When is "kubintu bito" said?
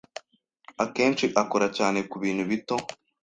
2.11-2.75